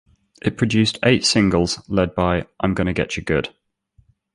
[0.41, 3.53] It produced eight singles, led by I'm Gonna Getcha Good!